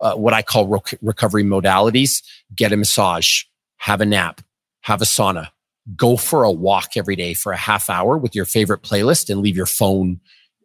[0.00, 2.22] uh, what I call rec- recovery modalities.
[2.54, 3.44] Get a massage,
[3.78, 4.40] have a nap,
[4.82, 5.48] have a sauna,
[5.96, 9.40] go for a walk every day for a half hour with your favorite playlist and
[9.40, 10.20] leave your phone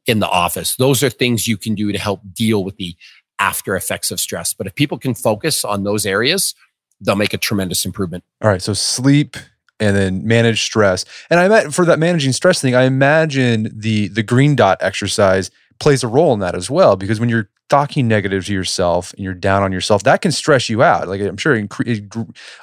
[0.06, 0.76] in the office.
[0.76, 2.96] Those are things you can do to help deal with the
[3.40, 4.54] after effects of stress.
[4.54, 6.56] But if people can focus on those areas,
[7.02, 8.24] they'll make a tremendous improvement.
[8.42, 8.62] All right.
[8.62, 9.38] So sleep
[9.80, 11.06] and then manage stress.
[11.30, 16.04] And I for that managing stress thing, I imagine the the green dot exercise plays
[16.04, 19.34] a role in that as well because when you're talking negative to yourself and you're
[19.34, 21.08] down on yourself that can stress you out.
[21.08, 22.04] Like i'm sure it,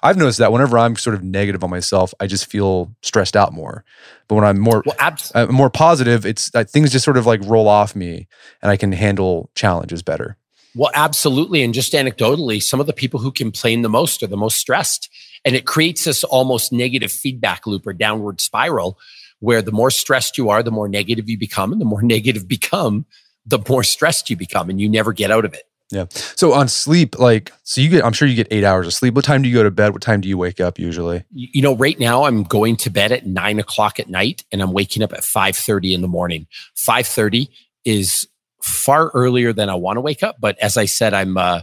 [0.04, 3.52] i've noticed that whenever i'm sort of negative on myself i just feel stressed out
[3.52, 3.84] more.
[4.28, 7.26] But when i'm more well, abs- uh, more positive it's uh, things just sort of
[7.26, 8.28] like roll off me
[8.62, 10.36] and i can handle challenges better.
[10.76, 11.64] Well absolutely.
[11.64, 15.10] And just anecdotally some of the people who complain the most are the most stressed.
[15.44, 18.96] And it creates this almost negative feedback loop or downward spiral
[19.40, 22.46] where the more stressed you are, the more negative you become, and the more negative
[22.46, 23.06] become,
[23.46, 25.64] the more stressed you become, and you never get out of it.
[25.90, 26.06] Yeah.
[26.10, 29.14] So on sleep, like, so you get, I'm sure you get eight hours of sleep.
[29.14, 29.92] What time do you go to bed?
[29.92, 31.24] What time do you wake up usually?
[31.32, 34.72] You know, right now I'm going to bed at nine o'clock at night and I'm
[34.72, 36.46] waking up at 5.30 in the morning.
[36.76, 37.48] 5.30
[37.84, 38.28] is
[38.62, 40.36] far earlier than I want to wake up.
[40.38, 41.62] But as I said, I'm, uh,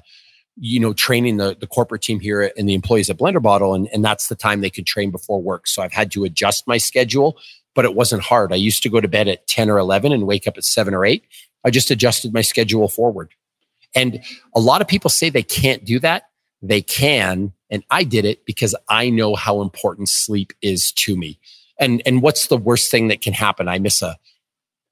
[0.58, 3.76] you know, training the, the corporate team here and the employees at Blender Bottle.
[3.76, 5.68] And, and that's the time they could train before work.
[5.68, 7.38] So I've had to adjust my schedule,
[7.76, 8.52] but it wasn't hard.
[8.52, 10.94] I used to go to bed at 10 or 11 and wake up at seven
[10.94, 11.24] or eight.
[11.68, 13.34] I just adjusted my schedule forward.
[13.94, 14.24] And
[14.56, 16.30] a lot of people say they can't do that.
[16.62, 17.54] They can.
[17.70, 21.40] And I did it because I know how important sleep is to me.
[21.80, 23.68] And, and what's the worst thing that can happen?
[23.68, 24.18] I miss a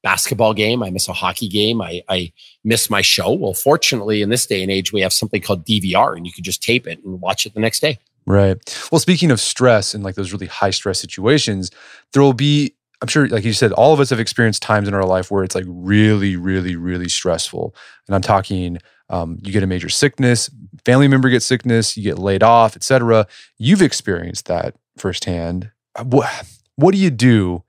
[0.03, 0.83] basketball game.
[0.83, 1.81] I miss a hockey game.
[1.81, 2.31] I, I
[2.63, 3.31] miss my show.
[3.31, 6.43] Well, fortunately, in this day and age, we have something called DVR and you can
[6.43, 7.97] just tape it and watch it the next day.
[8.27, 8.57] Right.
[8.91, 11.71] Well, speaking of stress and like those really high stress situations,
[12.13, 14.93] there will be, I'm sure, like you said, all of us have experienced times in
[14.93, 17.75] our life where it's like really, really, really stressful.
[18.08, 18.79] And I'm talking,
[19.10, 20.49] um, you get a major sickness,
[20.86, 23.27] family member gets sickness, you get laid off, etc.
[23.58, 25.71] You've experienced that firsthand.
[25.95, 26.29] Uh, what,
[26.75, 27.63] what do you do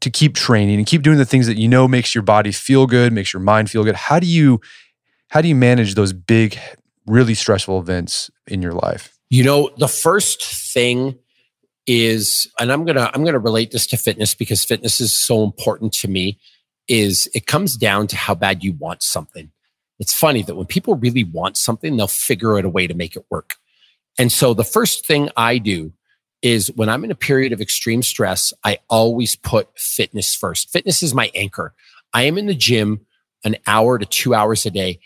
[0.00, 2.86] to keep training and keep doing the things that you know makes your body feel
[2.86, 3.96] good, makes your mind feel good?
[3.96, 4.60] How do you
[5.28, 6.58] how do you manage those big,
[7.06, 9.16] really stressful events in your life?
[9.30, 11.16] You know, the first thing
[11.86, 15.92] is, and I'm gonna I'm gonna relate this to fitness because fitness is so important
[15.94, 16.38] to me.
[16.88, 19.50] Is it comes down to how bad you want something.
[19.98, 23.16] It's funny that when people really want something, they'll figure out a way to make
[23.16, 23.56] it work.
[24.18, 25.92] And so the first thing I do
[26.42, 30.70] is when I'm in a period of extreme stress, I always put fitness first.
[30.70, 31.74] Fitness is my anchor.
[32.14, 33.06] I am in the gym
[33.44, 35.00] an hour to two hours a day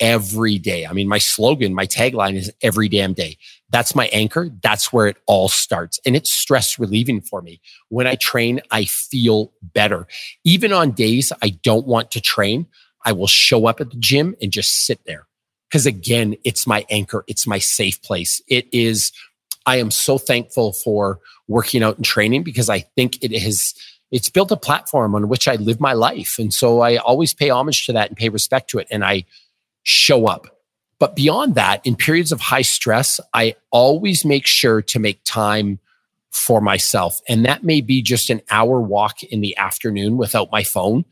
[0.00, 0.86] every day.
[0.86, 3.38] I mean, my slogan, my tagline is every damn day.
[3.70, 4.50] That's my anchor.
[4.62, 5.98] That's where it all starts.
[6.04, 7.60] And it's stress relieving for me.
[7.88, 10.06] When I train, I feel better.
[10.44, 12.66] Even on days I don't want to train,
[13.04, 15.26] I will show up at the gym and just sit there.
[15.68, 17.24] Because again, it's my anchor.
[17.26, 18.40] It's my safe place.
[18.48, 19.12] It is
[19.66, 23.74] I am so thankful for working out and training because I think it has
[24.10, 26.36] it's built a platform on which I live my life.
[26.38, 29.24] And so I always pay homage to that and pay respect to it and I
[29.84, 30.46] show up.
[30.98, 35.78] But beyond that, in periods of high stress, I always make sure to make time
[36.30, 37.20] for myself.
[37.28, 41.04] And that may be just an hour walk in the afternoon without my phone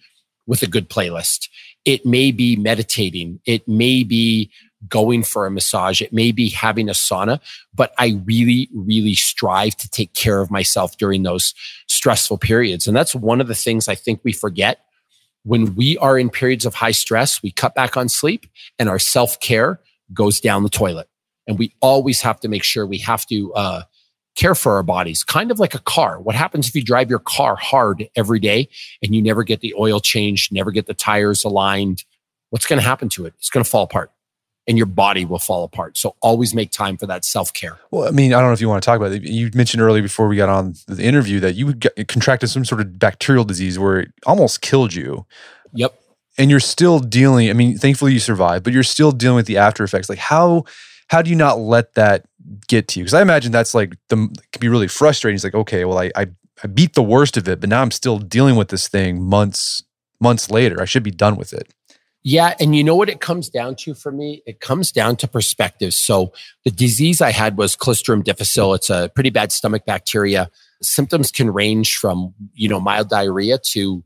[0.47, 1.49] with a good playlist.
[1.85, 3.41] It may be meditating.
[3.45, 4.51] It may be
[4.89, 6.01] going for a massage.
[6.01, 7.41] It may be having a sauna,
[7.75, 11.55] but I really, really strive to take care of myself during those
[11.87, 12.89] stressful periods.
[12.89, 14.81] And that's one of the things I think we forget.
[15.45, 18.47] When we are in periods of high stress, we cut back on sleep
[18.79, 19.81] and our self care
[20.13, 21.09] goes down the toilet.
[21.47, 23.83] And we always have to make sure we have to uh,
[24.37, 26.21] care for our bodies, kind of like a car.
[26.21, 28.69] What happens if you drive your car hard every day
[29.03, 32.05] and you never get the oil changed, never get the tires aligned?
[32.51, 33.35] What's going to happen to it?
[33.39, 34.13] It's going to fall apart
[34.67, 35.99] and your body will fall apart.
[35.99, 37.79] So always make time for that self care.
[37.91, 39.23] Well, I mean, I don't know if you want to talk about it.
[39.23, 41.75] You mentioned earlier before we got on the interview that you
[42.07, 45.27] contracted some sort of bacterial disease where it almost killed you.
[45.75, 45.95] Yep.
[46.39, 47.51] And you're still dealing.
[47.51, 50.09] I mean, thankfully you survived, but you're still dealing with the after effects.
[50.09, 50.65] Like how
[51.09, 52.25] how do you not let that
[52.69, 53.05] get to you?
[53.05, 55.35] Because I imagine that's like the can be really frustrating.
[55.35, 56.27] It's like okay, well, I, I
[56.65, 59.83] I beat the worst of it, but now I'm still dealing with this thing months
[60.21, 60.81] months later.
[60.81, 61.73] I should be done with it.
[62.25, 62.55] Yeah.
[62.61, 64.43] And you know what it comes down to for me?
[64.47, 65.93] It comes down to perspective.
[65.93, 66.33] So
[66.65, 68.75] the disease I had was Clostridium difficile.
[68.75, 70.49] It's a pretty bad stomach bacteria.
[70.83, 74.05] Symptoms can range from, you know, mild diarrhea to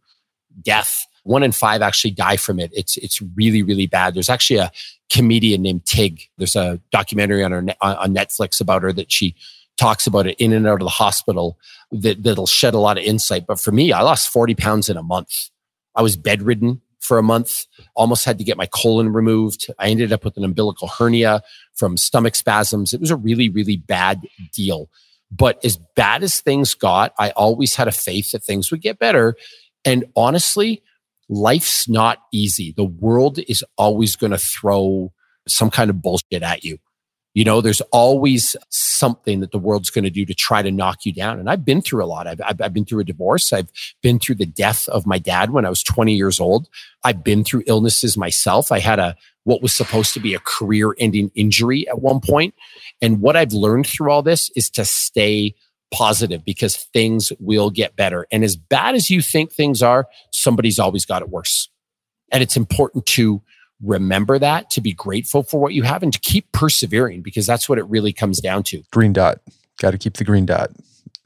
[0.62, 1.06] death.
[1.24, 2.70] One in five actually die from it.
[2.72, 4.14] It's, it's really, really bad.
[4.14, 4.72] There's actually a
[5.10, 6.22] comedian named Tig.
[6.38, 9.34] There's a documentary on her, on Netflix about her that she
[9.76, 11.58] talks about it in and out of the hospital
[11.92, 13.46] that, that'll shed a lot of insight.
[13.46, 15.50] But for me, I lost 40 pounds in a month.
[15.94, 19.66] I was bedridden for a month, almost had to get my colon removed.
[19.78, 21.42] I ended up with an umbilical hernia
[21.74, 22.92] from stomach spasms.
[22.92, 24.88] It was a really, really bad deal.
[25.30, 28.98] But as bad as things got, I always had a faith that things would get
[28.98, 29.36] better.
[29.84, 30.82] And honestly,
[31.28, 32.72] life's not easy.
[32.76, 35.12] The world is always going to throw
[35.48, 36.78] some kind of bullshit at you.
[37.36, 41.04] You know, there's always something that the world's going to do to try to knock
[41.04, 41.38] you down.
[41.38, 42.26] And I've been through a lot.
[42.26, 43.52] I've, I've, I've, been through a divorce.
[43.52, 43.70] I've
[44.02, 46.66] been through the death of my dad when I was 20 years old.
[47.04, 48.72] I've been through illnesses myself.
[48.72, 52.54] I had a, what was supposed to be a career ending injury at one point.
[53.02, 55.54] And what I've learned through all this is to stay
[55.92, 58.26] positive because things will get better.
[58.32, 61.68] And as bad as you think things are, somebody's always got it worse.
[62.32, 63.42] And it's important to
[63.82, 67.68] remember that, to be grateful for what you have, and to keep persevering because that's
[67.68, 68.82] what it really comes down to.
[68.92, 69.40] Green dot.
[69.78, 70.70] Got to keep the green dot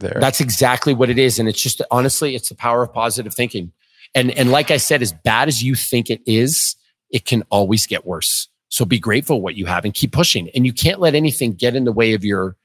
[0.00, 0.18] there.
[0.20, 1.38] That's exactly what it is.
[1.38, 3.72] And it's just honestly, it's the power of positive thinking.
[4.14, 6.74] And and like I said, as bad as you think it is,
[7.10, 8.48] it can always get worse.
[8.68, 10.48] So be grateful what you have and keep pushing.
[10.54, 12.56] And you can't let anything get in the way of your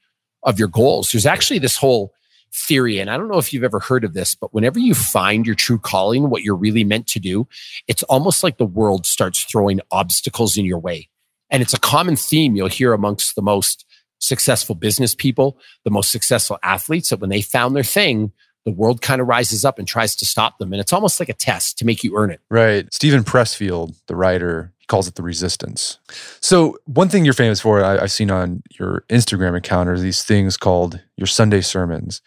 [0.42, 1.12] of your goals.
[1.12, 2.12] There's actually this whole
[2.56, 2.98] theory.
[2.98, 5.54] And I don't know if you've ever heard of this, but whenever you find your
[5.54, 7.46] true calling, what you're really meant to do,
[7.86, 11.08] it's almost like the world starts throwing obstacles in your way.
[11.50, 13.84] And it's a common theme you'll hear amongst the most
[14.18, 18.32] successful business people, the most successful athletes that when they found their thing,
[18.64, 20.72] the world kind of rises up and tries to stop them.
[20.72, 22.40] And it's almost like a test to make you earn it.
[22.50, 22.92] Right.
[22.92, 25.98] Steven Pressfield, the writer, he calls it the resistance.
[26.40, 30.22] So, one thing you're famous for, I, have seen on your Instagram account, are these
[30.22, 32.22] things called your Sunday sermons.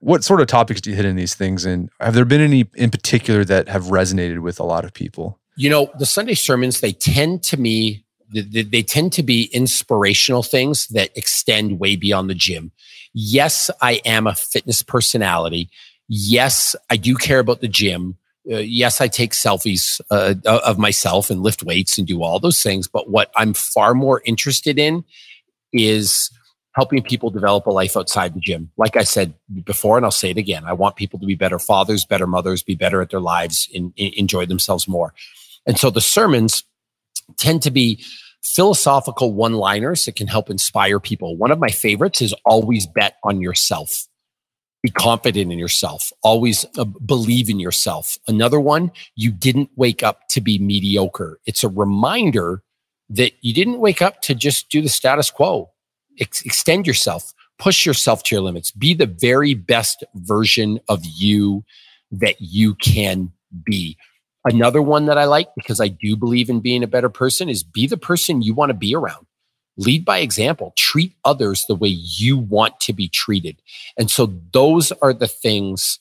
[0.00, 1.64] What sort of topics do you hit in these things?
[1.64, 5.38] And have there been any in particular that have resonated with a lot of people?
[5.56, 10.42] You know, the Sunday sermons, they tend to me, they, they tend to be inspirational
[10.42, 12.72] things that extend way beyond the gym
[13.12, 15.70] yes, I am a fitness personality.
[16.08, 18.16] Yes, I do care about the gym.
[18.50, 22.62] Uh, yes, I take selfies uh, of myself and lift weights and do all those
[22.62, 22.88] things.
[22.88, 25.04] But what I'm far more interested in
[25.72, 26.30] is
[26.74, 28.70] helping people develop a life outside the gym.
[28.76, 29.34] Like I said
[29.64, 32.62] before, and I'll say it again, I want people to be better fathers, better mothers,
[32.62, 35.12] be better at their lives, and, and enjoy themselves more.
[35.66, 36.64] And so the sermons
[37.36, 38.02] tend to be
[38.42, 41.36] philosophical one liners that can help inspire people.
[41.36, 44.06] One of my favorites is always bet on yourself.
[44.82, 46.10] Be confident in yourself.
[46.22, 48.16] Always uh, believe in yourself.
[48.26, 51.38] Another one, you didn't wake up to be mediocre.
[51.44, 52.62] It's a reminder
[53.10, 55.70] that you didn't wake up to just do the status quo.
[56.18, 61.62] Ex- extend yourself, push yourself to your limits, be the very best version of you
[62.10, 63.32] that you can
[63.64, 63.98] be.
[64.44, 67.62] Another one that I like because I do believe in being a better person is
[67.62, 69.26] be the person you want to be around.
[69.80, 70.74] Lead by example.
[70.76, 73.60] Treat others the way you want to be treated.
[73.98, 75.98] And so those are the things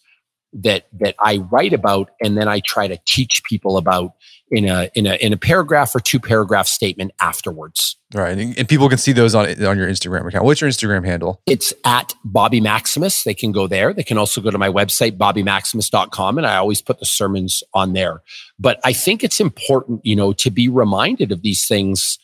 [0.52, 4.14] that that I write about and then I try to teach people about
[4.52, 7.98] in a in a in a paragraph or two paragraph statement afterwards.
[8.14, 10.44] Right, and, and, people can see those on on your Instagram account.
[10.44, 11.42] What's your Instagram handle?
[11.46, 13.24] It's at Bobby Maximus.
[13.24, 13.94] They can go there.
[13.94, 17.94] They can also go to my website bobbymaximus.com and I always put the sermons on
[17.94, 18.24] there.
[18.58, 22.18] But I think it's important, you know, to be reminded of these things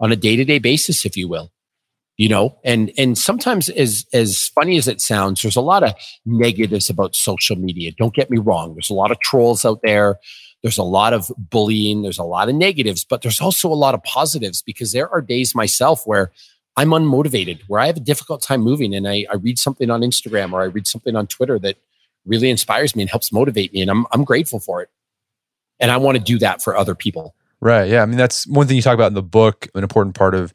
[0.00, 1.50] on a day-to-day basis if you will
[2.18, 2.58] you know?
[2.64, 5.94] And and sometimes as as funny as it sounds there's a lot of
[6.26, 7.92] negatives about social media.
[7.96, 8.74] Don't get me wrong.
[8.74, 10.18] There's a lot of trolls out there.
[10.62, 12.02] There's a lot of bullying.
[12.02, 15.22] There's a lot of negatives but there's also a lot of positives because there are
[15.22, 16.32] days myself where
[16.76, 20.02] i'm unmotivated where i have a difficult time moving and i, I read something on
[20.02, 21.76] instagram or i read something on twitter that
[22.26, 24.90] really inspires me and helps motivate me and i'm, I'm grateful for it.
[25.80, 27.90] And i want to do that for other people Right.
[27.90, 28.02] Yeah.
[28.02, 29.66] I mean, that's one thing you talk about in the book.
[29.74, 30.52] An important part of,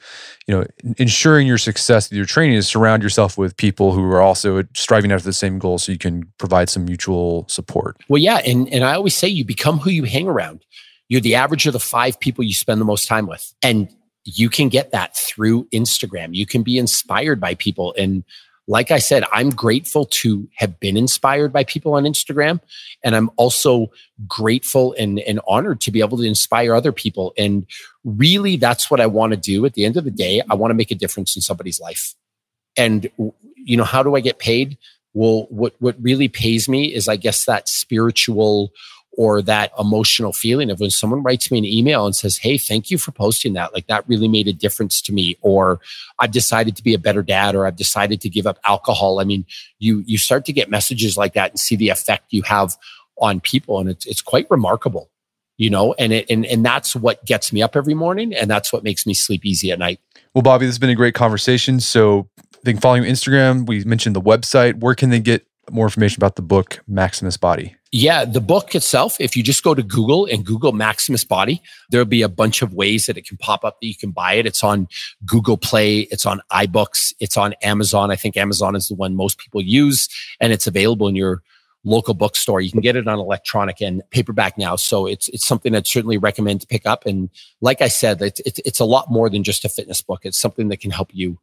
[0.47, 0.66] you know,
[0.97, 5.12] ensuring your success with your training is surround yourself with people who are also striving
[5.12, 7.97] after the same goal, so you can provide some mutual support.
[8.08, 10.64] Well, yeah, and and I always say you become who you hang around.
[11.10, 13.93] You're the average of the five people you spend the most time with, and
[14.24, 16.30] you can get that through Instagram.
[16.32, 18.24] You can be inspired by people, and
[18.68, 22.61] like I said, I'm grateful to have been inspired by people on Instagram.
[23.03, 23.91] And I'm also
[24.28, 27.34] grateful and, and honored to be able to inspire other people.
[27.38, 27.66] And
[28.05, 29.66] really, that's what I want to do.
[29.66, 32.16] At the end of the day, I want to make a difference in somebody's life.
[32.78, 33.09] And,
[33.55, 34.78] you know, how do I get paid?
[35.14, 38.72] Well, what, what really pays me is, I guess, that spiritual
[39.16, 42.89] or that emotional feeling of when someone writes me an email and says, Hey, thank
[42.89, 43.74] you for posting that.
[43.74, 45.38] Like that really made a difference to me.
[45.41, 45.80] Or
[46.20, 49.20] I've decided to be a better dad, or I've decided to give up alcohol.
[49.20, 49.45] I mean,
[49.80, 52.76] you, you start to get messages like that and see the effect you have
[53.18, 53.80] on people.
[53.80, 55.11] And it's, it's quite remarkable,
[55.57, 58.34] you know, and it, and, and that's what gets me up every morning.
[58.34, 59.99] And that's what makes me sleep easy at night.
[60.34, 61.80] Well, Bobby, this has been a great conversation.
[61.80, 62.28] So
[62.64, 63.68] they can follow you Instagram.
[63.68, 64.80] We mentioned the website.
[64.80, 67.76] Where can they get more information about the book, Maximus Body?
[67.96, 72.08] Yeah, the book itself, if you just go to Google and Google Maximus Body, there'll
[72.08, 74.48] be a bunch of ways that it can pop up that you can buy it.
[74.48, 74.88] It's on
[75.28, 78.10] Google Play, it's on iBooks, it's on Amazon.
[78.10, 80.10] I think Amazon is the one most people use,
[80.41, 81.44] and it's available in your
[81.84, 82.62] local bookstore.
[82.62, 84.76] You can get it on electronic and paperback now.
[84.76, 87.06] So it's it's something I'd certainly recommend to pick up.
[87.06, 87.30] And
[87.62, 90.22] like I said, it's it's, it's a lot more than just a fitness book.
[90.24, 91.38] It's something that can help you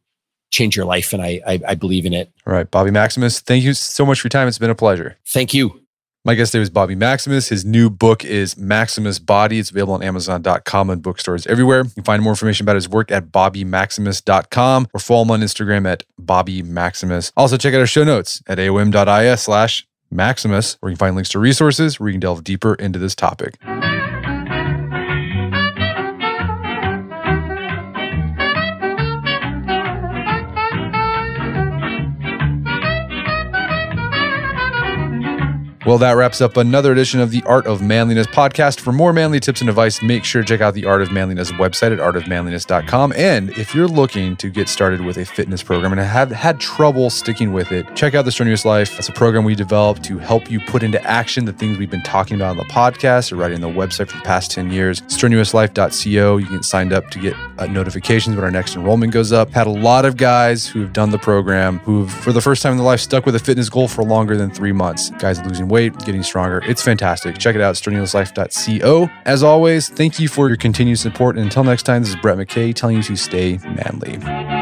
[0.49, 2.29] change your life, and I, I I believe in it.
[2.45, 4.49] All right, Bobby Maximus, thank you so much for your time.
[4.49, 5.17] It's been a pleasure.
[5.25, 5.81] Thank you.
[6.23, 7.49] My guest today was Bobby Maximus.
[7.49, 9.57] His new book is Maximus Body.
[9.57, 11.83] It's available on Amazon.com and bookstores everywhere.
[11.83, 15.87] You can find more information about his work at BobbyMaximus.com or follow him on Instagram
[15.87, 17.31] at Bobby Maximus.
[17.35, 21.29] Also, check out our show notes at aom.is slash Maximus, where you can find links
[21.29, 23.57] to resources where you can delve deeper into this topic.
[35.91, 38.79] Well, that wraps up another edition of the Art of Manliness podcast.
[38.79, 41.51] For more manly tips and advice, make sure to check out the Art of Manliness
[41.51, 43.11] website at artofmanliness.com.
[43.17, 47.09] And if you're looking to get started with a fitness program and have had trouble
[47.09, 48.97] sticking with it, check out the Strenuous Life.
[48.97, 52.03] It's a program we developed to help you put into action the things we've been
[52.03, 55.01] talking about on the podcast or writing on the website for the past 10 years.
[55.01, 56.37] Strenuouslife.co.
[56.37, 59.49] You can sign up to get uh, notifications when our next enrollment goes up.
[59.49, 62.71] Had a lot of guys who have done the program who've, for the first time
[62.71, 65.09] in their life, stuck with a fitness goal for longer than three months.
[65.19, 66.61] Guys losing weight, getting stronger.
[66.65, 67.37] It's fantastic.
[67.37, 69.09] Check it out, strenuouslife.co.
[69.25, 71.35] As always, thank you for your continued support.
[71.35, 74.60] And until next time, this is Brett McKay telling you to stay manly.